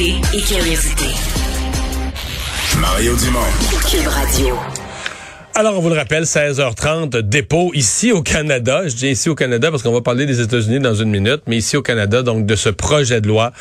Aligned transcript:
Et 0.00 0.40
curiosité. 0.40 1.04
Mario 2.80 3.14
Dumont. 3.16 3.40
Cube 3.90 4.06
Radio. 4.06 4.56
Alors, 5.54 5.76
on 5.76 5.80
vous 5.80 5.90
le 5.90 5.94
rappelle, 5.94 6.22
16h30, 6.22 7.18
dépôt 7.18 7.72
ici 7.74 8.10
au 8.10 8.22
Canada. 8.22 8.88
Je 8.88 8.94
dis 8.94 9.08
ici 9.08 9.28
au 9.28 9.34
Canada 9.34 9.70
parce 9.70 9.82
qu'on 9.82 9.92
va 9.92 10.00
parler 10.00 10.24
des 10.24 10.40
États-Unis 10.40 10.78
dans 10.78 10.94
une 10.94 11.10
minute, 11.10 11.42
mais 11.46 11.58
ici 11.58 11.76
au 11.76 11.82
Canada, 11.82 12.22
donc 12.22 12.46
de 12.46 12.56
ce 12.56 12.70
projet 12.70 13.20
de 13.20 13.28
loi 13.28 13.52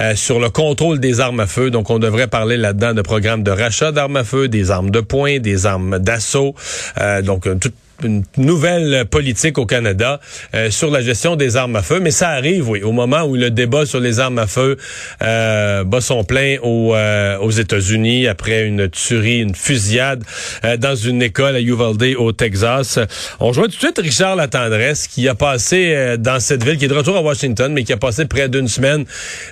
euh, 0.00 0.16
sur 0.16 0.40
le 0.40 0.50
contrôle 0.50 0.98
des 0.98 1.20
armes 1.20 1.38
à 1.38 1.46
feu. 1.46 1.70
Donc, 1.70 1.90
on 1.90 2.00
devrait 2.00 2.26
parler 2.26 2.56
là-dedans 2.56 2.92
de 2.92 3.02
programmes 3.02 3.44
de 3.44 3.52
rachat 3.52 3.92
d'armes 3.92 4.16
à 4.16 4.24
feu, 4.24 4.48
des 4.48 4.72
armes 4.72 4.90
de 4.90 5.00
poing, 5.00 5.38
des 5.38 5.64
armes 5.64 6.00
d'assaut, 6.00 6.56
euh, 6.98 7.22
donc 7.22 7.46
tout 7.60 7.70
une 8.04 8.24
nouvelle 8.36 9.04
politique 9.06 9.58
au 9.58 9.66
Canada 9.66 10.20
euh, 10.54 10.70
sur 10.70 10.90
la 10.90 11.00
gestion 11.00 11.36
des 11.36 11.56
armes 11.56 11.76
à 11.76 11.82
feu, 11.82 12.00
mais 12.00 12.10
ça 12.10 12.30
arrive, 12.30 12.68
oui, 12.68 12.82
au 12.82 12.92
moment 12.92 13.22
où 13.22 13.34
le 13.34 13.50
débat 13.50 13.86
sur 13.86 14.00
les 14.00 14.20
armes 14.20 14.38
à 14.38 14.46
feu 14.46 14.76
euh, 15.22 15.84
bat 15.84 16.00
son 16.00 16.24
plein 16.24 16.56
euh, 16.62 17.38
aux 17.38 17.50
États-Unis 17.50 18.26
après 18.26 18.66
une 18.66 18.88
tuerie, 18.88 19.40
une 19.40 19.54
fusillade 19.54 20.22
euh, 20.64 20.76
dans 20.76 20.94
une 20.94 21.22
école 21.22 21.56
à 21.56 21.60
Uvalde 21.60 22.14
au 22.18 22.32
Texas. 22.32 22.98
On 23.40 23.52
joue 23.52 23.62
tout 23.62 23.68
de 23.68 23.72
suite 23.74 23.98
Richard 23.98 24.36
Latendresse 24.36 25.06
qui 25.06 25.28
a 25.28 25.34
passé 25.34 26.16
dans 26.18 26.40
cette 26.40 26.64
ville, 26.64 26.76
qui 26.76 26.84
est 26.84 26.88
de 26.88 26.94
retour 26.94 27.16
à 27.16 27.22
Washington, 27.22 27.72
mais 27.72 27.84
qui 27.84 27.92
a 27.92 27.96
passé 27.96 28.26
près 28.26 28.48
d'une 28.48 28.68
semaine 28.68 29.04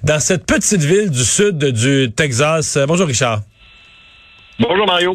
dans 0.03 0.20
cette 0.20 0.45
petite 0.45 0.83
ville 0.83 1.11
du 1.11 1.25
sud 1.25 1.58
du 1.58 2.12
Texas. 2.14 2.78
bonjour 2.86 3.06
Richard. 3.06 3.42
Bonjour 4.58 4.86
Mario. 4.86 5.14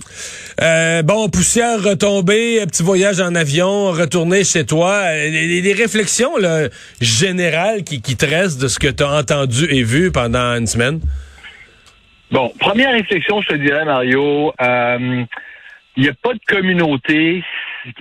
Euh, 0.61 1.03
bon, 1.03 1.29
poussière 1.29 1.81
retombée, 1.81 2.59
petit 2.65 2.83
voyage 2.83 3.19
en 3.19 3.35
avion, 3.35 3.91
retourner 3.91 4.43
chez 4.43 4.65
toi. 4.65 5.03
Euh, 5.05 5.29
les, 5.29 5.73
réflexions 5.73 6.37
là, 6.37 6.67
générales 6.99 7.83
qui, 7.83 8.01
qui 8.01 8.17
te 8.17 8.25
restent 8.25 8.61
de 8.61 8.67
ce 8.67 8.79
que 8.79 8.87
tu 8.87 9.03
as 9.03 9.11
entendu 9.11 9.65
et 9.69 9.83
vu 9.83 10.11
pendant 10.11 10.55
une 10.55 10.67
semaine? 10.67 10.99
Bon, 12.31 12.51
première 12.59 12.91
réflexion, 12.91 13.41
je 13.41 13.49
te 13.49 13.53
dirais, 13.53 13.85
Mario, 13.85 14.53
euh, 14.59 15.23
il 15.95 16.03
n'y 16.03 16.09
a 16.09 16.13
pas 16.21 16.33
de 16.33 16.39
communauté 16.47 17.43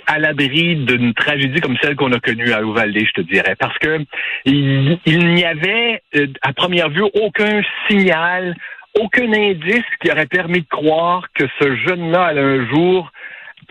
à 0.07 0.19
l'abri 0.19 0.77
d'une 0.77 1.15
tragédie 1.15 1.61
comme 1.61 1.77
celle 1.81 1.95
qu'on 1.95 2.13
a 2.13 2.19
connue 2.19 2.53
à 2.53 2.61
Uvalde, 2.61 2.97
je 2.99 3.13
te 3.13 3.21
dirais, 3.21 3.55
parce 3.57 3.77
que 3.79 4.01
il, 4.45 4.99
il 5.07 5.35
n'y 5.35 5.45
avait, 5.45 6.03
euh, 6.17 6.27
à 6.43 6.53
première 6.53 6.89
vue, 6.89 7.05
aucun 7.15 7.61
signal 7.89 8.57
aucun 9.01 9.33
indice 9.33 9.85
qui 10.01 10.11
aurait 10.11 10.27
permis 10.27 10.61
de 10.61 10.69
croire 10.69 11.27
que 11.35 11.45
ce 11.61 11.77
jeune-là 11.77 12.25
allait 12.25 12.41
un 12.41 12.69
jour 12.69 13.11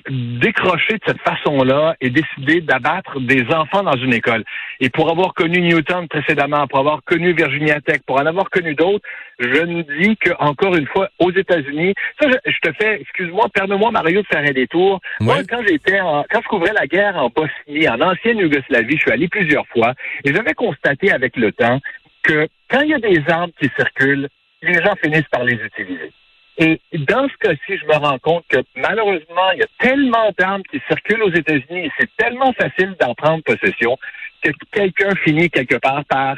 décrocher 0.09 0.93
de 0.93 1.01
cette 1.07 1.21
façon-là 1.21 1.95
et 1.99 2.09
décider 2.09 2.61
d'abattre 2.61 3.19
des 3.19 3.43
enfants 3.51 3.83
dans 3.83 3.97
une 3.97 4.13
école. 4.13 4.43
Et 4.79 4.89
pour 4.89 5.09
avoir 5.09 5.33
connu 5.33 5.61
Newton 5.61 6.07
précédemment, 6.07 6.67
pour 6.67 6.79
avoir 6.79 7.03
connu 7.03 7.33
Virginia 7.33 7.81
Tech, 7.81 8.01
pour 8.05 8.19
en 8.19 8.25
avoir 8.25 8.49
connu 8.49 8.75
d'autres, 8.75 9.03
je 9.39 9.61
ne 9.61 9.81
dis 10.03 10.15
que 10.17 10.31
encore 10.39 10.75
une 10.75 10.85
fois, 10.87 11.09
aux 11.19 11.31
États-Unis, 11.31 11.93
ça, 12.21 12.29
je, 12.45 12.59
te 12.61 12.71
fais, 12.73 13.01
excuse-moi, 13.01 13.47
permets-moi 13.53 13.91
Mario 13.91 14.21
de 14.21 14.27
faire 14.27 14.43
un 14.47 14.53
détour. 14.53 15.01
Moi, 15.19 15.37
quand 15.49 15.61
j'étais, 15.67 15.99
quand 15.99 16.41
je 16.41 16.47
couvrais 16.47 16.73
la 16.73 16.85
guerre 16.85 17.17
en 17.17 17.29
Bosnie, 17.29 17.89
en 17.89 17.99
ancienne 18.01 18.37
Yougoslavie, 18.37 18.95
je 18.97 19.01
suis 19.01 19.11
allé 19.11 19.27
plusieurs 19.27 19.67
fois 19.67 19.93
et 20.23 20.33
j'avais 20.33 20.53
constaté 20.53 21.11
avec 21.11 21.35
le 21.35 21.51
temps 21.51 21.79
que 22.23 22.47
quand 22.69 22.81
il 22.81 22.89
y 22.89 22.93
a 22.93 22.99
des 22.99 23.23
armes 23.27 23.51
qui 23.59 23.69
circulent, 23.75 24.29
les 24.65 24.83
gens 24.83 24.95
finissent 25.01 25.29
par 25.31 25.43
les 25.43 25.55
utiliser. 25.55 26.11
Et 26.57 26.79
dans 26.93 27.27
ce 27.27 27.35
cas-ci, 27.37 27.77
je 27.77 27.85
me 27.85 27.97
rends 27.97 28.17
compte 28.19 28.45
que 28.47 28.59
malheureusement, 28.75 29.51
il 29.53 29.59
y 29.59 29.63
a 29.63 29.67
tellement 29.79 30.31
d'armes 30.37 30.63
qui 30.71 30.81
circulent 30.87 31.23
aux 31.23 31.33
États-Unis 31.33 31.85
et 31.85 31.91
c'est 31.99 32.09
tellement 32.15 32.53
facile 32.53 32.95
d'en 32.99 33.13
prendre 33.13 33.43
possession 33.43 33.97
que 34.41 34.51
quelqu'un 34.71 35.13
finit 35.23 35.49
quelque 35.49 35.75
part 35.75 36.05
par 36.05 36.37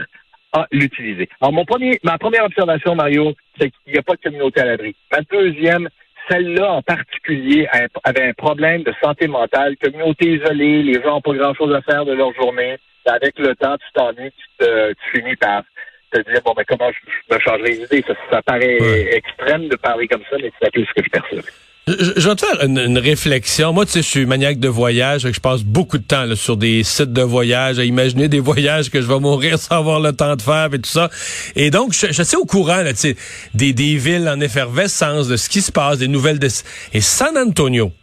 l'utiliser. 0.72 1.30
Alors, 1.40 1.54
mon 1.54 1.66
premier, 1.66 2.00
ma 2.04 2.18
première 2.18 2.46
observation, 2.46 2.96
Mario, 2.96 3.34
c'est 3.60 3.70
qu'il 3.70 3.94
n'y 3.94 4.00
a 4.00 4.02
pas 4.02 4.16
de 4.16 4.22
communauté 4.22 4.62
à 4.62 4.66
l'abri. 4.66 4.96
Ma 5.12 5.22
deuxième, 5.22 5.88
celle-là 6.30 6.72
en 6.72 6.82
particulier 6.82 7.68
avait 8.04 8.30
un 8.30 8.34
problème 8.34 8.82
de 8.82 8.94
santé 9.04 9.28
mentale, 9.28 9.78
communauté 9.78 10.34
isolée, 10.34 10.82
les 10.82 11.02
gens 11.02 11.16
n'ont 11.16 11.22
pas 11.22 11.34
grand-chose 11.34 11.76
à 11.76 11.82
faire 11.82 12.06
de 12.06 12.14
leur 12.14 12.34
journée. 12.34 12.78
Avec 13.06 13.38
le 13.40 13.56
temps, 13.56 13.78
tu 13.78 13.88
t'ennuies, 13.94 14.32
tu, 14.32 14.66
tu 14.66 15.20
finis 15.20 15.36
par 15.36 15.64
te 16.12 16.30
dire, 16.30 16.42
bon, 16.44 16.54
ben, 16.56 16.64
comment 16.68 16.90
je, 16.92 17.36
me 17.36 17.40
changerai 17.40 17.78
d'idée. 17.78 18.04
Ça, 18.08 18.14
ça 18.32 18.42
paraît 18.42 18.78
extrême 19.14 19.68
de 19.68 19.76
parler 19.76 20.08
comme 20.08 20.24
ça, 20.30 20.38
mais 20.42 20.52
c'est 20.60 20.68
un 20.68 20.84
ce 20.84 20.94
que 20.94 21.04
je 21.04 21.10
perçois. 21.10 21.42
Je, 21.88 21.94
je 22.18 22.30
vais 22.30 22.36
te 22.36 22.46
faire 22.46 22.66
une, 22.66 22.98
réflexion. 22.98 23.72
Moi, 23.72 23.86
tu 23.86 23.94
sais, 23.94 24.02
je 24.02 24.08
suis 24.08 24.26
maniaque 24.26 24.60
de 24.60 24.68
voyage, 24.68 25.32
je 25.32 25.40
passe 25.40 25.64
beaucoup 25.64 25.98
de 25.98 26.04
temps 26.04 26.26
là, 26.26 26.36
sur 26.36 26.58
des 26.58 26.84
sites 26.84 27.14
de 27.14 27.22
voyage, 27.22 27.80
à 27.80 27.86
imaginer 27.86 28.28
des 28.28 28.42
voyages 28.42 28.90
que 28.90 29.02
je 29.02 29.08
vais 29.08 29.20
mourir 29.20 29.58
sans 29.60 29.78
avoir 29.78 30.02
le 30.02 30.12
temps 30.12 30.36
de 30.36 30.42
faire 30.42 30.68
et 30.74 30.80
tout 30.80 30.90
ça. 30.90 31.10
Et 31.56 31.72
donc, 31.72 31.94
je, 31.94 32.12
je 32.12 32.24
suis 32.24 32.36
au 32.36 32.44
courant 32.44 32.82
là, 32.82 32.92
tu 32.92 33.00
sais, 33.00 33.16
des, 33.54 33.72
des 33.72 33.96
villes 33.96 34.28
en 34.28 34.42
effervescence, 34.42 35.30
de 35.30 35.38
ce 35.38 35.48
qui 35.48 35.62
se 35.62 35.72
passe, 35.72 36.00
des 36.00 36.10
nouvelles 36.10 36.40
de... 36.40 36.50
Et 36.94 37.00
San 37.00 37.38
Antonio, 37.38 37.94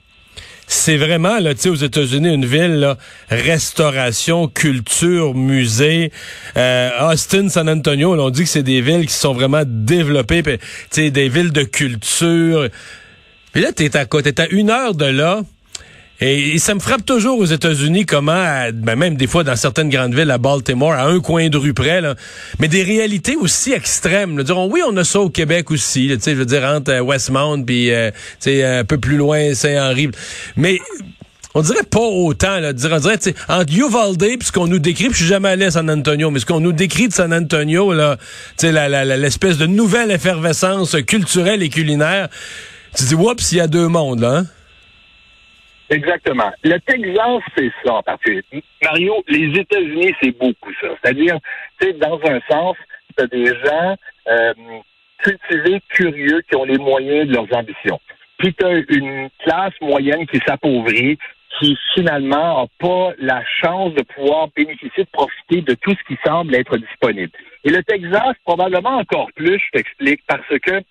c'est 0.67 0.97
vraiment 0.97 1.39
là, 1.39 1.55
tu 1.55 1.63
sais, 1.63 1.69
aux 1.69 1.75
États-Unis, 1.75 2.33
une 2.33 2.47
ville 2.47 2.81
là, 2.81 2.97
restauration, 3.29 4.49
culture, 4.49 5.35
musée. 5.35 6.11
Euh, 6.57 7.13
Austin, 7.13 7.49
San 7.49 7.69
Antonio, 7.69 8.19
on 8.19 8.31
dit 8.31 8.45
que 8.45 8.49
c'est 8.49 8.63
des 8.63 8.81
villes 8.81 9.07
qui 9.07 9.13
sont 9.13 9.35
vraiment 9.35 9.63
développées, 9.67 10.43
tu 10.43 10.59
sais, 10.91 11.11
des 11.11 11.29
villes 11.29 11.53
de 11.53 11.65
culture. 11.65 12.69
Puis 13.53 13.63
là, 13.63 13.73
t'es 13.73 13.97
à 13.97 14.05
côté, 14.05 14.33
t'es 14.33 14.43
à 14.43 14.49
une 14.49 14.71
heure 14.71 14.95
de 14.95 15.05
là. 15.05 15.43
Et, 16.21 16.59
ça 16.59 16.75
me 16.75 16.81
frappe 16.81 17.05
toujours 17.05 17.39
aux 17.39 17.45
États-Unis 17.45 18.07
comment, 18.07 18.69
ben 18.73 18.97
même 18.97 19.17
des 19.17 19.27
fois 19.27 19.43
dans 19.45 19.57
certaines 19.57 19.91
grandes 19.91 20.15
villes, 20.15 20.31
à 20.31 20.39
Baltimore, 20.39 20.93
à 20.93 21.07
un 21.07 21.21
coin 21.21 21.49
de 21.49 21.57
rue 21.57 21.75
près, 21.75 22.01
là, 22.01 22.15
mais 22.61 22.69
des 22.69 22.83
réalités 22.83 23.37
aussi 23.37 23.73
extrêmes. 23.73 24.39
Là. 24.39 24.45
Diront, 24.45 24.71
oui, 24.71 24.81
on 24.89 24.97
a 24.97 25.05
ça 25.05 25.21
au 25.21 25.29
Québec 25.29 25.71
aussi, 25.71 26.17
sais, 26.21 26.33
je 26.33 26.39
veux 26.39 26.47
dire, 26.47 26.63
entre 26.65 26.93
euh, 26.93 27.01
Westmount 27.01 27.65
puis 27.65 27.91
euh, 27.91 28.11
un 28.47 28.85
peu 28.85 28.99
plus 28.99 29.17
loin, 29.17 29.55
Saint-Henri. 29.55 30.11
Mais 30.57 30.81
on 31.55 31.63
dirait 31.63 31.85
pas 31.89 32.01
autant, 32.01 32.61
là, 32.61 32.71
on 32.71 32.73
dirait, 32.73 32.95
entre 33.49 33.73
Uvalde 33.73 34.19
puis 34.19 34.47
ce 34.47 34.53
qu'on 34.53 34.67
nous 34.67 34.79
décrit, 34.79 35.07
puis 35.07 35.15
je 35.15 35.19
suis 35.19 35.27
jamais 35.27 35.49
allé 35.49 35.67
à 35.67 35.71
San 35.73 35.91
Antonio, 35.91 36.31
mais 36.31 36.41
ce 36.41 36.47
qu'on 36.47 36.61
nous 36.61 36.73
décrit 36.73 37.09
de 37.09 37.13
San 37.13 37.33
Antonio, 37.33 37.93
là, 37.93 38.17
tu 38.57 38.69
sais, 38.69 39.17
l'espèce 39.17 39.59
de 39.59 39.67
nouvelle 39.67 40.11
effervescence 40.11 40.97
culturelle 41.07 41.63
et 41.63 41.69
culinaire, 41.69 42.29
tu 42.97 43.05
dis, 43.05 43.15
oups, 43.15 43.53
il 43.53 43.59
y 43.59 43.61
a 43.61 43.67
deux 43.67 43.89
mondes, 43.89 44.21
là, 44.21 44.39
hein? 44.39 44.47
Exactement. 45.91 46.51
Le 46.63 46.79
Texas, 46.81 47.43
c'est 47.57 47.71
ça 47.85 47.95
en 47.95 48.03
particulier. 48.03 48.43
Mario, 48.83 49.23
les 49.29 49.61
États-Unis, 49.61 50.15
c'est 50.23 50.37
beaucoup 50.39 50.73
ça. 50.81 50.89
C'est-à-dire, 51.03 51.39
tu 51.81 51.87
sais, 51.87 51.93
dans 51.95 52.19
un 52.25 52.41
sens, 52.51 52.77
tu 53.17 53.25
as 53.25 53.27
des 53.27 53.47
gens 53.47 53.97
euh, 54.29 54.55
cultivés, 55.19 55.81
curieux, 55.91 56.43
qui 56.49 56.57
ont 56.57 56.65
les 56.65 56.79
moyens 56.79 57.29
de 57.29 57.35
leurs 57.35 57.53
ambitions. 57.55 58.01
Puis 58.39 58.55
tu 58.55 58.65
as 58.65 58.83
une 58.89 59.29
classe 59.45 59.75
moyenne 59.81 60.27
qui 60.27 60.41
s'appauvrit, 60.47 61.19
qui 61.59 61.77
finalement 61.95 62.63
n'a 62.63 62.67
pas 62.79 63.13
la 63.19 63.43
chance 63.61 63.95
de 63.95 64.03
pouvoir 64.03 64.49
bénéficier, 64.57 65.05
de 65.05 65.11
profiter 65.11 65.61
de 65.61 65.75
tout 65.75 65.93
ce 65.93 66.15
qui 66.15 66.19
semble 66.25 66.55
être 66.55 66.77
disponible. 66.77 67.33
Et 67.65 67.71
le 67.71 67.83
Texas, 67.83 68.35
probablement 68.45 68.99
encore 68.99 69.31
plus, 69.35 69.59
je 69.59 69.71
t'explique, 69.73 70.21
parce 70.27 70.47
que 70.63 70.83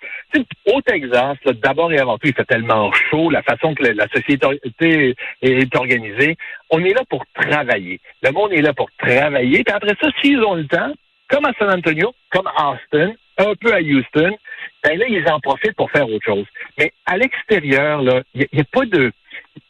au 0.74 0.82
Texas, 0.82 1.38
d'abord 1.62 1.92
et 1.92 2.00
avant 2.00 2.18
tout, 2.18 2.28
il 2.28 2.34
fait 2.34 2.46
tellement 2.46 2.92
chaud, 3.10 3.30
la 3.30 3.44
façon 3.44 3.76
que 3.76 3.84
la 3.84 4.08
société 4.08 5.16
est 5.42 5.76
organisée, 5.76 6.36
on 6.72 6.84
est 6.84 6.94
là 6.94 7.02
pour 7.10 7.24
travailler. 7.36 8.00
Le 8.24 8.32
monde 8.32 8.54
est 8.54 8.62
là 8.62 8.74
pour 8.74 8.90
travailler. 8.98 9.64
Puis 9.64 9.76
après 9.76 9.96
ça, 10.02 10.08
s'ils 10.22 10.44
ont 10.44 10.56
le 10.56 10.66
temps, 10.66 10.94
comme 11.30 11.46
à 11.46 11.54
San 11.60 11.70
Antonio, 11.70 12.14
comme 12.32 12.48
à 12.48 12.72
Austin, 12.72 13.14
un 13.38 13.54
peu 13.56 13.74
à 13.74 13.80
Houston, 13.80 14.36
ben 14.84 14.98
là, 14.98 15.06
ils 15.08 15.28
en 15.30 15.40
profitent 15.40 15.76
pour 15.76 15.92
faire 15.92 16.10
autre 16.10 16.26
chose. 16.26 16.46
Mais 16.78 16.92
à 17.06 17.18
l'extérieur, 17.18 18.02
là, 18.02 18.22
il 18.34 18.48
n'y 18.52 18.62
a, 18.62 18.64
pas 18.66 18.86
de 18.86 19.12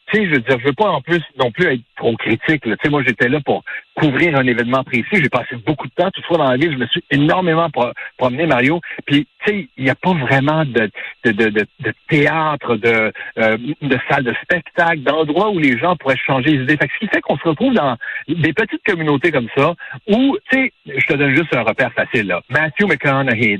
tu 0.06 0.18
sais, 0.18 0.26
je 0.26 0.30
veux 0.32 0.40
dire, 0.40 0.58
je 0.58 0.66
veux 0.66 0.72
pas 0.72 0.90
en 0.90 1.00
plus 1.00 1.22
non 1.38 1.50
plus 1.50 1.66
être 1.66 1.80
trop 1.96 2.16
critique. 2.16 2.62
Tu 2.62 2.74
sais, 2.82 2.90
moi, 2.90 3.02
j'étais 3.06 3.28
là 3.28 3.40
pour 3.40 3.62
couvrir 3.94 4.36
un 4.36 4.46
événement 4.46 4.84
précis. 4.84 5.06
J'ai 5.12 5.28
passé 5.28 5.56
beaucoup 5.64 5.86
de 5.86 5.92
temps. 5.92 6.10
Toutefois, 6.10 6.38
dans 6.38 6.50
la 6.50 6.56
ville, 6.56 6.72
je 6.72 6.78
me 6.78 6.86
suis 6.86 7.04
énormément 7.10 7.70
promené, 8.18 8.46
Mario. 8.46 8.80
Puis, 9.06 9.26
tu 9.44 9.50
sais, 9.50 9.68
il 9.76 9.84
n'y 9.84 9.90
a 9.90 9.94
pas 9.94 10.12
vraiment 10.12 10.64
de, 10.64 10.90
de, 11.24 11.32
de, 11.32 11.66
de 11.80 11.94
théâtre, 12.08 12.76
de, 12.76 13.12
euh, 13.38 13.56
de 13.80 13.98
salle 14.10 14.24
de 14.24 14.34
spectacle, 14.42 15.00
d'endroits 15.00 15.50
où 15.50 15.58
les 15.58 15.78
gens 15.78 15.96
pourraient 15.96 16.16
changer 16.16 16.50
les 16.50 16.62
idées. 16.64 16.76
Fait 16.76 16.88
que 16.88 16.94
ce 16.94 16.98
qui 16.98 17.08
fait 17.08 17.20
qu'on 17.20 17.38
se 17.38 17.48
retrouve 17.48 17.74
dans 17.74 17.96
des 18.28 18.52
petites 18.52 18.82
communautés 18.84 19.30
comme 19.32 19.48
ça, 19.56 19.74
où, 20.08 20.36
tu 20.50 20.58
sais, 20.58 20.72
je 20.86 21.06
te 21.06 21.14
donne 21.14 21.34
juste 21.34 21.54
un 21.54 21.62
repère 21.62 21.92
facile, 21.92 22.26
là. 22.26 22.42
Matthew 22.50 22.86
McConaughey, 22.86 23.58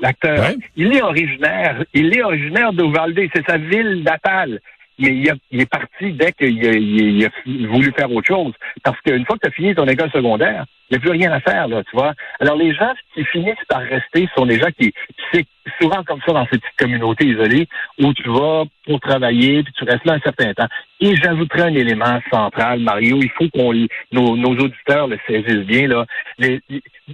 l'acteur, 0.00 0.50
il 0.76 0.94
est 0.94 1.02
originaire, 1.02 1.82
il 1.94 2.16
est 2.16 2.22
originaire 2.22 2.72
d'Uvalde. 2.72 3.18
C'est 3.34 3.46
sa 3.46 3.58
ville 3.58 4.02
natale 4.02 4.60
il, 5.02 5.34
il, 5.50 5.60
est 5.60 5.70
parti 5.70 6.12
dès 6.12 6.32
qu'il 6.32 7.24
a, 7.24 7.68
voulu 7.68 7.92
faire 7.92 8.10
autre 8.12 8.26
chose. 8.26 8.52
Parce 8.82 9.00
qu'une 9.00 9.24
fois 9.24 9.36
que 9.36 9.42
tu 9.42 9.48
as 9.48 9.52
fini 9.52 9.74
ton 9.74 9.86
école 9.86 10.10
secondaire, 10.10 10.64
il 10.90 10.94
n'y 10.94 10.96
a 10.98 11.00
plus 11.00 11.10
rien 11.10 11.32
à 11.32 11.40
faire, 11.40 11.68
là, 11.68 11.82
tu 11.84 11.96
vois. 11.96 12.12
Alors, 12.40 12.56
les 12.56 12.74
gens 12.74 12.92
qui 13.14 13.24
finissent 13.24 13.64
par 13.68 13.80
rester 13.80 14.28
sont 14.36 14.46
des 14.46 14.58
gens 14.58 14.68
qui, 14.78 14.92
c'est 15.32 15.46
souvent 15.80 16.02
comme 16.04 16.20
ça 16.26 16.32
dans 16.32 16.44
ces 16.44 16.58
petites 16.58 16.76
communautés 16.78 17.26
isolées 17.26 17.68
où 17.98 18.12
tu 18.12 18.28
vas 18.28 18.64
pour 18.86 19.00
travailler, 19.00 19.62
puis 19.62 19.72
tu 19.72 19.84
restes 19.84 20.04
là 20.04 20.14
un 20.14 20.20
certain 20.20 20.52
temps. 20.52 20.68
Et 21.00 21.16
j'ajouterai 21.16 21.62
un 21.62 21.74
élément 21.74 22.20
central, 22.30 22.80
Mario, 22.80 23.18
il 23.22 23.30
faut 23.30 23.48
qu'on 23.48 23.72
nos, 24.12 24.36
nos 24.36 24.56
auditeurs 24.58 25.06
le 25.06 25.18
saisissent 25.26 25.66
bien, 25.66 25.88
là. 25.88 26.04
Les, 26.38 26.60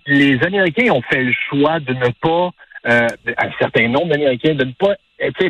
les 0.07 0.43
Américains 0.45 0.93
ont 0.93 1.03
fait 1.03 1.23
le 1.23 1.33
choix 1.49 1.81
de 1.81 1.93
ne 1.93 2.11
pas 2.21 2.51
euh, 2.89 3.09
un 3.37 3.51
certain 3.59 3.89
nombre 3.89 4.09
d'Américains 4.09 4.55
de 4.55 4.65
ne 4.65 4.73
pas 4.73 4.95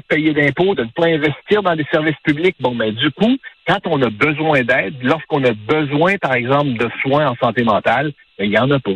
payer 0.09 0.33
d'impôts, 0.33 0.75
de 0.75 0.85
ne 0.85 0.89
pas 0.89 1.07
investir 1.07 1.63
dans 1.63 1.77
des 1.77 1.87
services 1.91 2.17
publics. 2.25 2.57
Bon, 2.61 2.75
ben, 2.75 2.93
du 2.93 3.11
coup, 3.13 3.37
quand 3.67 3.81
on 3.87 4.01
a 4.03 4.11
besoin 4.11 4.63
d'aide, 4.63 4.95
lorsqu'on 5.03 5.45
a 5.45 5.53
besoin, 5.53 6.17
par 6.19 6.35
exemple, 6.35 6.73
de 6.79 6.89
soins 7.03 7.29
en 7.29 7.37
santé 7.37 7.65
mentale, 7.65 8.13
ben, 8.39 8.45
il 8.45 8.51
n'y 8.51 8.59
en 8.59 8.71
a 8.71 8.81
pas. 8.81 8.91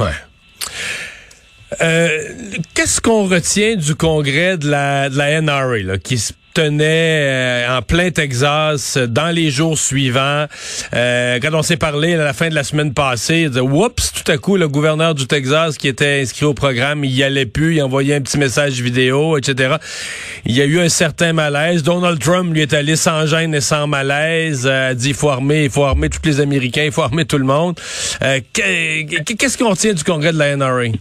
Ouais. 0.00 0.12
Euh, 1.82 2.18
Qu'est-ce 2.74 3.00
qu'on 3.00 3.26
retient 3.26 3.76
du 3.76 3.94
congrès 3.96 4.56
de 4.56 4.70
la, 4.70 5.08
de 5.08 5.16
la 5.16 5.40
NRA, 5.40 5.78
là, 5.78 5.98
qui 5.98 6.18
se 6.18 6.32
tenait 6.56 7.20
euh, 7.20 7.76
en 7.76 7.82
plein 7.82 8.10
Texas 8.10 8.96
dans 8.96 9.28
les 9.28 9.50
jours 9.50 9.76
suivants. 9.76 10.46
Euh, 10.94 11.38
quand 11.42 11.52
on 11.52 11.60
s'est 11.62 11.76
parlé 11.76 12.14
à 12.14 12.24
la 12.24 12.32
fin 12.32 12.48
de 12.48 12.54
la 12.54 12.64
semaine 12.64 12.94
passée, 12.94 13.40
il 13.40 13.48
disait, 13.50 13.60
oups, 13.60 14.12
tout 14.14 14.32
à 14.32 14.38
coup, 14.38 14.56
le 14.56 14.66
gouverneur 14.66 15.14
du 15.14 15.26
Texas 15.26 15.76
qui 15.76 15.86
était 15.86 16.22
inscrit 16.22 16.46
au 16.46 16.54
programme, 16.54 17.04
il 17.04 17.12
y 17.12 17.22
allait 17.22 17.44
plus, 17.44 17.74
il 17.74 17.82
envoyait 17.82 18.14
un 18.14 18.22
petit 18.22 18.38
message 18.38 18.80
vidéo, 18.80 19.36
etc. 19.36 19.76
Il 20.46 20.56
y 20.56 20.62
a 20.62 20.64
eu 20.64 20.80
un 20.80 20.88
certain 20.88 21.34
malaise. 21.34 21.82
Donald 21.82 22.18
Trump 22.18 22.54
lui 22.54 22.62
est 22.62 22.72
allé 22.72 22.96
sans 22.96 23.26
gêne 23.26 23.54
et 23.54 23.60
sans 23.60 23.86
malaise, 23.86 24.66
a 24.66 24.94
dit, 24.94 25.10
il 25.10 25.14
faut 25.14 25.28
armer, 25.28 25.64
il 25.64 25.70
faut 25.70 25.84
armer 25.84 26.08
tous 26.08 26.24
les 26.24 26.40
Américains, 26.40 26.84
il 26.84 26.92
faut 26.92 27.02
armer 27.02 27.26
tout 27.26 27.38
le 27.38 27.44
monde. 27.44 27.78
Euh, 28.22 28.40
qu'est-ce 28.54 29.58
qu'on 29.58 29.74
tient 29.74 29.92
du 29.92 30.04
congrès 30.04 30.32
de 30.32 30.38
la 30.38 30.56
NRA? 30.56 30.96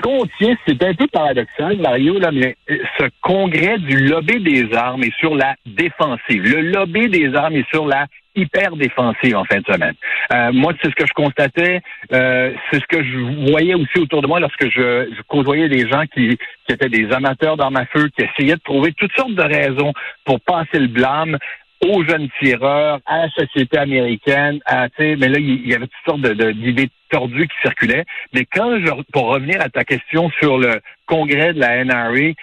Ce 0.00 0.08
qu'on 0.08 0.26
tient, 0.38 0.56
c'est 0.66 0.82
un 0.82 0.94
peu 0.94 1.06
paradoxal, 1.06 1.76
Mario, 1.78 2.18
là, 2.18 2.30
mais 2.32 2.56
euh, 2.70 2.78
ce 2.98 3.04
congrès 3.22 3.78
du 3.78 3.96
lobby 4.08 4.40
des 4.40 4.74
armes 4.74 5.02
est 5.02 5.16
sur 5.18 5.34
la 5.34 5.54
défensive. 5.66 6.42
Le 6.42 6.62
lobby 6.70 7.08
des 7.08 7.34
armes 7.34 7.56
est 7.56 7.68
sur 7.70 7.86
la 7.86 8.06
hyper 8.36 8.76
défensive 8.76 9.36
en 9.36 9.44
fin 9.44 9.58
de 9.58 9.66
semaine. 9.66 9.94
Euh, 10.32 10.52
moi, 10.52 10.72
c'est 10.80 10.90
ce 10.90 10.94
que 10.94 11.06
je 11.06 11.12
constatais, 11.12 11.80
euh, 12.12 12.52
c'est 12.70 12.78
ce 12.78 12.86
que 12.86 13.02
je 13.02 13.50
voyais 13.50 13.74
aussi 13.74 13.98
autour 13.98 14.22
de 14.22 14.28
moi 14.28 14.38
lorsque 14.38 14.70
je, 14.70 15.08
je 15.16 15.22
côtoyais 15.26 15.68
des 15.68 15.88
gens 15.88 16.04
qui, 16.06 16.38
qui 16.66 16.72
étaient 16.72 16.88
des 16.88 17.10
amateurs 17.12 17.56
d'armes 17.56 17.76
à 17.76 17.86
feu, 17.86 18.08
qui 18.16 18.24
essayaient 18.24 18.54
de 18.54 18.62
trouver 18.62 18.92
toutes 18.92 19.12
sortes 19.16 19.34
de 19.34 19.42
raisons 19.42 19.92
pour 20.24 20.40
passer 20.40 20.78
le 20.78 20.86
blâme 20.86 21.36
aux 21.86 22.04
jeunes 22.04 22.28
tireurs, 22.40 23.00
à 23.06 23.26
la 23.26 23.30
société 23.30 23.78
américaine, 23.78 24.60
à, 24.66 24.88
mais 24.98 25.16
là, 25.16 25.38
il 25.38 25.66
y 25.66 25.74
avait 25.74 25.86
toutes 25.86 26.04
sortes 26.06 26.20
d'idées 26.20 26.90
tordues 27.08 27.48
qui 27.48 27.56
circulaient. 27.62 28.04
Mais 28.34 28.44
quand 28.44 28.78
je, 28.78 28.90
pour 29.12 29.28
revenir 29.28 29.60
à 29.60 29.68
ta 29.68 29.84
question 29.84 30.30
sur 30.40 30.58
le 30.58 30.80
congrès 31.06 31.52
de 31.54 31.60
la 31.60 31.84
NRA, 31.84 32.34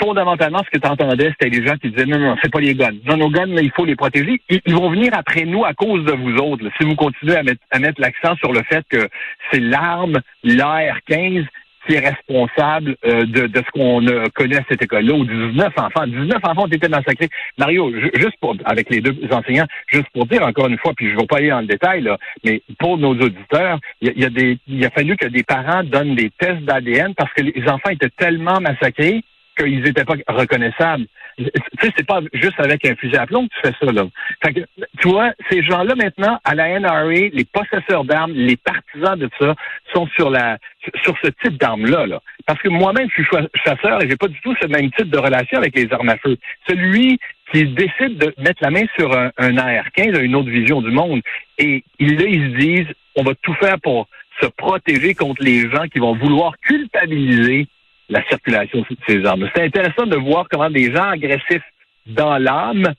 fondamentalement, 0.00 0.62
ce 0.64 0.70
que 0.70 0.78
tu 0.78 0.88
entendais, 0.88 1.30
c'était 1.30 1.48
les 1.48 1.66
gens 1.66 1.76
qui 1.76 1.90
disaient 1.90 2.06
non, 2.06 2.18
non, 2.18 2.36
c'est 2.42 2.52
pas 2.52 2.60
les 2.60 2.74
guns. 2.74 2.92
Non, 3.04 3.16
nos 3.16 3.30
guns, 3.30 3.56
il 3.60 3.72
faut 3.72 3.84
les 3.84 3.96
protéger. 3.96 4.40
Ils, 4.48 4.74
vont 4.74 4.90
venir 4.90 5.10
après 5.14 5.44
nous 5.44 5.64
à 5.64 5.74
cause 5.74 6.04
de 6.04 6.12
vous 6.12 6.36
autres. 6.36 6.64
Si 6.78 6.86
vous 6.86 6.94
continuez 6.94 7.36
à 7.36 7.42
mettre, 7.42 7.62
à 7.70 7.78
mettre 7.78 8.00
l'accent 8.00 8.36
sur 8.36 8.52
le 8.52 8.62
fait 8.62 8.84
que 8.88 9.08
c'est 9.50 9.60
l'arme, 9.60 10.20
l'AR-15, 10.44 11.46
qui 11.86 11.94
est 11.94 12.00
responsable 12.00 12.96
euh, 13.04 13.24
de, 13.26 13.46
de, 13.46 13.58
ce 13.58 13.70
qu'on 13.72 14.06
a 14.06 14.28
connu 14.30 14.56
à 14.56 14.64
cette 14.68 14.82
école-là, 14.82 15.14
où 15.14 15.24
19 15.24 15.72
enfants, 15.76 16.06
19 16.06 16.38
enfants 16.42 16.64
ont 16.64 16.68
été 16.68 16.88
massacrés. 16.88 17.28
Mario, 17.58 17.92
juste 18.14 18.36
pour, 18.40 18.56
avec 18.64 18.90
les 18.90 19.00
deux 19.00 19.16
enseignants, 19.30 19.66
juste 19.86 20.08
pour 20.12 20.26
dire 20.26 20.42
encore 20.42 20.68
une 20.68 20.78
fois, 20.78 20.92
puis 20.96 21.08
je 21.08 21.14
ne 21.14 21.20
vais 21.20 21.26
pas 21.26 21.36
aller 21.38 21.50
dans 21.50 21.60
le 21.60 21.66
détail, 21.66 22.02
là, 22.02 22.18
mais 22.44 22.62
pour 22.78 22.98
nos 22.98 23.14
auditeurs, 23.14 23.78
il 24.00 24.18
y, 24.18 24.24
a, 24.24 24.30
des, 24.30 24.58
il 24.68 24.84
a 24.84 24.90
fallu 24.90 25.16
que 25.16 25.26
des 25.26 25.42
parents 25.42 25.82
donnent 25.82 26.14
des 26.14 26.30
tests 26.38 26.62
d'ADN 26.62 27.14
parce 27.14 27.32
que 27.32 27.42
les 27.42 27.62
enfants 27.68 27.90
étaient 27.90 28.10
tellement 28.10 28.60
massacrés 28.60 29.22
qu'ils 29.62 29.82
n'étaient 29.82 30.04
pas 30.04 30.16
reconnaissables. 30.28 31.06
Tu 31.38 31.44
sais, 31.80 31.90
c'est 31.96 32.06
pas 32.06 32.20
juste 32.34 32.60
avec 32.60 32.84
un 32.84 32.94
fusil 32.96 33.16
à 33.16 33.26
plomb 33.26 33.48
que 33.48 33.54
tu 33.54 33.60
fais 33.68 33.74
ça, 33.84 33.92
là. 33.92 34.06
Fait 34.44 34.52
que, 34.52 34.60
tu 35.00 35.08
vois, 35.08 35.32
ces 35.50 35.62
gens-là, 35.62 35.94
maintenant, 35.94 36.38
à 36.44 36.54
la 36.54 36.78
NRA, 36.78 37.04
les 37.04 37.46
possesseurs 37.50 38.04
d'armes, 38.04 38.32
les 38.32 38.56
partisans 38.56 39.18
de 39.18 39.28
ça, 39.38 39.54
sont 39.94 40.06
sur 40.08 40.30
la, 40.30 40.58
sur 41.02 41.16
ce 41.22 41.30
type 41.42 41.58
d'armes-là, 41.58 42.06
là. 42.06 42.20
Parce 42.46 42.60
que 42.60 42.68
moi-même, 42.68 43.08
je 43.08 43.22
suis 43.22 43.30
chasseur 43.64 44.02
et 44.02 44.08
j'ai 44.08 44.16
pas 44.16 44.28
du 44.28 44.40
tout 44.40 44.54
ce 44.60 44.66
même 44.66 44.90
type 44.92 45.10
de 45.10 45.18
relation 45.18 45.58
avec 45.58 45.74
les 45.74 45.90
armes 45.92 46.08
à 46.10 46.16
feu. 46.18 46.36
Celui 46.68 47.18
qui 47.52 47.64
décide 47.66 48.18
de 48.18 48.34
mettre 48.38 48.62
la 48.62 48.70
main 48.70 48.84
sur 48.98 49.16
un, 49.16 49.30
AR-15 49.38 50.16
a 50.16 50.20
une 50.20 50.34
autre 50.34 50.50
vision 50.50 50.80
du 50.80 50.90
monde. 50.90 51.20
Et 51.58 51.84
là, 52.00 52.24
ils 52.26 52.52
se 52.52 52.58
disent, 52.58 52.94
on 53.16 53.22
va 53.22 53.34
tout 53.42 53.54
faire 53.54 53.78
pour 53.80 54.08
se 54.40 54.46
protéger 54.46 55.14
contre 55.14 55.42
les 55.42 55.70
gens 55.70 55.86
qui 55.88 55.98
vont 55.98 56.16
vouloir 56.16 56.54
culpabiliser 56.60 57.66
la 58.12 58.22
circulation 58.28 58.80
de 58.80 58.96
ces 59.06 59.24
armes. 59.24 59.48
C'est 59.54 59.64
intéressant 59.64 60.06
de 60.06 60.16
voir 60.16 60.46
comment 60.50 60.70
des 60.70 60.92
gens 60.92 61.10
agressifs 61.10 61.62
dans 62.06 62.38
l'âme 62.38 62.92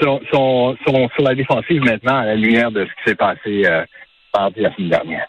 sont, 0.00 0.76
sur 0.84 1.22
la 1.22 1.34
défensive 1.34 1.82
maintenant 1.82 2.18
à 2.18 2.24
la 2.26 2.34
lumière 2.34 2.70
de 2.70 2.84
ce 2.84 2.90
qui 2.90 3.10
s'est 3.10 3.14
passé 3.14 3.64
euh, 3.66 3.84
la 4.56 4.74
semaine 4.74 4.90
dernière. 4.90 5.26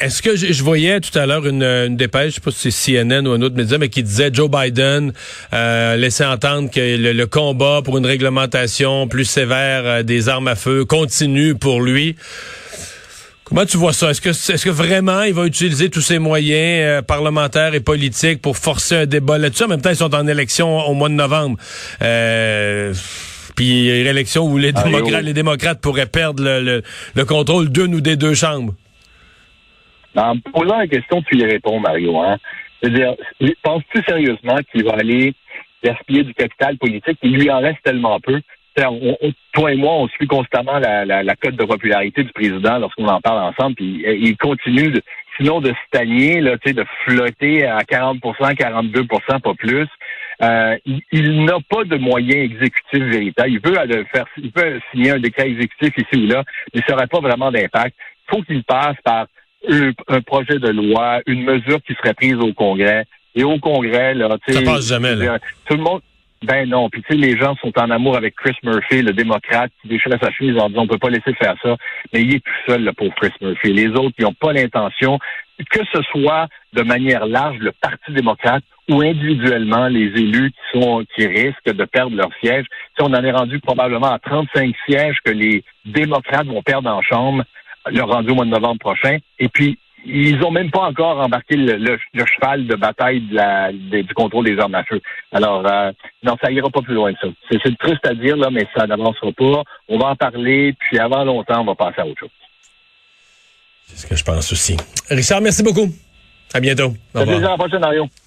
Est-ce 0.00 0.22
que 0.22 0.34
je, 0.34 0.62
voyais 0.64 0.98
tout 1.00 1.16
à 1.16 1.26
l'heure 1.26 1.46
une, 1.46 1.96
dépêche, 1.96 2.30
je 2.30 2.34
sais 2.36 2.40
pas 2.40 2.50
si 2.50 2.72
c'est 2.72 3.04
CNN 3.04 3.26
ou 3.26 3.32
un 3.32 3.42
autre 3.42 3.54
média, 3.54 3.78
mais 3.78 3.88
qui 3.88 4.02
disait 4.02 4.30
Joe 4.32 4.50
Biden 4.50 5.12
euh, 5.52 5.96
laissait 5.96 6.24
entendre 6.24 6.70
que 6.70 6.80
le, 6.80 7.26
combat 7.26 7.82
pour 7.84 7.98
une 7.98 8.06
réglementation 8.06 9.06
plus 9.06 9.24
sévère 9.24 9.82
euh, 9.84 10.02
des 10.02 10.28
armes 10.28 10.48
à 10.48 10.56
feu 10.56 10.84
continue 10.84 11.54
pour 11.54 11.82
lui. 11.82 12.16
Comment 13.52 13.66
tu 13.66 13.76
vois 13.76 13.92
ça? 13.92 14.08
Est-ce 14.08 14.22
que, 14.22 14.30
est-ce 14.30 14.64
que 14.64 14.70
vraiment 14.70 15.24
il 15.24 15.34
va 15.34 15.44
utiliser 15.44 15.90
tous 15.90 16.00
ses 16.00 16.18
moyens 16.18 16.80
euh, 16.80 17.02
parlementaires 17.02 17.74
et 17.74 17.80
politiques 17.80 18.40
pour 18.40 18.56
forcer 18.56 18.96
un 18.96 19.04
débat 19.04 19.36
là-dessus? 19.36 19.64
En 19.64 19.68
même 19.68 19.82
temps, 19.82 19.90
ils 19.90 19.96
sont 19.96 20.14
en 20.14 20.26
élection 20.26 20.78
au 20.78 20.94
mois 20.94 21.10
de 21.10 21.14
novembre. 21.14 21.58
Euh, 22.00 22.94
puis 23.54 23.90
une 23.90 24.06
élection 24.06 24.44
où 24.44 24.56
les, 24.56 24.72
démocrates, 24.72 25.22
les 25.22 25.34
démocrates 25.34 25.82
pourraient 25.82 26.06
perdre 26.06 26.42
le, 26.42 26.82
le, 27.14 27.24
contrôle 27.26 27.68
d'une 27.68 27.94
ou 27.94 28.00
des 28.00 28.16
deux 28.16 28.32
chambres. 28.32 28.72
En 30.16 30.38
posant 30.38 30.78
la 30.78 30.86
question, 30.86 31.20
tu 31.20 31.36
y 31.36 31.44
réponds, 31.44 31.78
Mario. 31.78 32.22
Hein? 32.22 32.38
C'est-à-dire, 32.80 33.12
penses-tu 33.62 34.02
sérieusement 34.08 34.60
qu'il 34.72 34.84
va 34.84 34.92
aller 34.92 35.34
gaspiller 35.84 36.22
du 36.24 36.32
capital 36.32 36.78
politique? 36.78 37.18
Il 37.22 37.34
lui 37.34 37.50
en 37.50 37.60
reste 37.60 37.82
tellement 37.84 38.18
peu 38.18 38.40
toi 38.74 39.72
et 39.72 39.76
moi, 39.76 39.92
on 39.94 40.08
suit 40.08 40.26
constamment 40.26 40.78
la, 40.78 41.04
la, 41.04 41.36
cote 41.36 41.56
de 41.56 41.64
popularité 41.64 42.24
du 42.24 42.32
président 42.32 42.78
lorsqu'on 42.78 43.08
en 43.08 43.20
parle 43.20 43.40
ensemble, 43.40 43.76
puis 43.76 44.04
euh, 44.06 44.14
il 44.14 44.36
continue, 44.36 44.90
de, 44.90 45.02
sinon 45.36 45.60
de 45.60 45.72
stagner, 45.86 46.40
là, 46.40 46.56
de 46.56 46.84
flotter 47.04 47.66
à 47.66 47.80
40% 47.80 48.20
42% 48.54 49.40
pas 49.40 49.54
plus. 49.54 49.88
Euh, 50.42 50.76
il, 51.12 51.44
n'a 51.44 51.58
pas 51.68 51.84
de 51.84 51.96
moyens 51.96 52.50
exécutifs 52.50 53.04
véritables. 53.04 53.50
Il 53.50 53.60
peut, 53.60 53.74
faire, 54.12 54.26
il 54.36 54.50
peut 54.50 54.80
signer 54.90 55.10
un 55.10 55.20
décret 55.20 55.48
exécutif 55.48 55.92
ici 55.98 56.24
ou 56.24 56.26
là, 56.26 56.42
mais 56.74 56.80
ça 56.86 56.94
n'aurait 56.94 57.06
pas 57.06 57.20
vraiment 57.20 57.52
d'impact. 57.52 57.94
Il 58.28 58.36
faut 58.36 58.42
qu'il 58.42 58.64
passe 58.64 58.96
par 59.04 59.26
un, 59.68 60.20
projet 60.22 60.58
de 60.58 60.68
loi, 60.68 61.20
une 61.26 61.44
mesure 61.44 61.80
qui 61.86 61.94
serait 61.94 62.14
prise 62.14 62.36
au 62.36 62.52
Congrès. 62.52 63.04
Et 63.34 63.44
au 63.44 63.58
Congrès, 63.58 64.14
là, 64.14 64.28
ça 64.46 64.62
passe 64.62 64.88
jamais. 64.88 65.14
Là. 65.14 65.38
Tout 65.66 65.76
le 65.76 65.82
monde, 65.82 66.00
Ben 66.42 66.68
non. 66.68 66.88
Puis 66.90 67.02
tu 67.02 67.14
sais, 67.14 67.18
les 67.18 67.36
gens 67.36 67.54
sont 67.56 67.72
en 67.78 67.90
amour 67.90 68.16
avec 68.16 68.34
Chris 68.34 68.56
Murphy, 68.62 69.02
le 69.02 69.12
démocrate, 69.12 69.70
qui 69.80 69.88
déchire 69.88 70.12
sa 70.20 70.30
chemise 70.32 70.58
en 70.58 70.68
disant 70.68 70.82
on 70.82 70.86
peut 70.86 70.98
pas 70.98 71.10
laisser 71.10 71.34
faire 71.34 71.54
ça. 71.62 71.76
Mais 72.12 72.22
il 72.22 72.34
est 72.34 72.44
tout 72.44 72.52
seul, 72.66 72.84
le 72.84 72.92
pauvre 72.92 73.14
Chris 73.14 73.32
Murphy. 73.40 73.72
Les 73.72 73.88
autres, 73.88 74.14
ils 74.18 74.24
n'ont 74.24 74.34
pas 74.34 74.52
l'intention, 74.52 75.18
que 75.70 75.80
ce 75.92 76.02
soit 76.10 76.48
de 76.72 76.82
manière 76.82 77.26
large 77.26 77.58
le 77.58 77.72
Parti 77.72 78.12
démocrate 78.12 78.64
ou 78.90 79.00
individuellement 79.00 79.86
les 79.86 80.06
élus 80.06 80.50
qui 80.50 80.80
sont 80.80 81.04
qui 81.14 81.26
risquent 81.26 81.72
de 81.72 81.84
perdre 81.84 82.16
leur 82.16 82.30
siège. 82.42 82.66
Si 82.96 83.02
on 83.02 83.12
en 83.12 83.24
est 83.24 83.32
rendu 83.32 83.60
probablement 83.60 84.12
à 84.12 84.18
35 84.18 84.74
sièges 84.88 85.18
que 85.24 85.30
les 85.30 85.62
démocrates 85.84 86.46
vont 86.46 86.62
perdre 86.62 86.90
en 86.90 87.02
chambre, 87.02 87.44
le 87.86 88.02
rendu 88.02 88.30
au 88.30 88.34
mois 88.34 88.44
de 88.44 88.50
novembre 88.50 88.78
prochain. 88.78 89.18
Et 89.38 89.48
puis, 89.48 89.78
ils 90.04 90.38
n'ont 90.38 90.50
même 90.50 90.70
pas 90.70 90.82
encore 90.82 91.18
embarqué 91.18 91.56
le, 91.56 91.98
cheval 92.14 92.66
de 92.66 92.74
bataille 92.76 93.20
de 93.20 93.34
la, 93.34 93.72
du 93.72 94.14
contrôle 94.14 94.44
des 94.44 94.58
armes 94.58 94.74
à 94.74 94.84
feu. 94.84 95.00
Alors, 95.32 95.66
euh, 95.66 95.92
non, 96.22 96.36
ça 96.42 96.50
ira 96.50 96.68
pas 96.70 96.82
plus 96.82 96.94
loin 96.94 97.12
que 97.12 97.20
ça. 97.20 97.28
C'est 97.50 97.78
triste 97.78 98.06
à 98.06 98.14
dire, 98.14 98.36
là, 98.36 98.50
mais 98.50 98.66
ça 98.74 98.86
n'avancera 98.86 99.32
pas. 99.32 99.62
On 99.88 99.98
va 99.98 100.06
en 100.06 100.16
parler, 100.16 100.74
puis 100.78 100.98
avant 100.98 101.24
longtemps, 101.24 101.60
on 101.60 101.64
va 101.64 101.74
passer 101.74 102.00
à 102.00 102.06
autre 102.06 102.20
chose. 102.20 102.30
C'est 103.86 103.96
ce 103.96 104.06
que 104.06 104.16
je 104.16 104.24
pense 104.24 104.52
aussi. 104.52 104.76
Richard, 105.10 105.40
merci 105.40 105.62
beaucoup. 105.62 105.88
À 106.54 106.60
bientôt. 106.60 106.94
Au 107.14 107.20
revoir. 107.20 108.21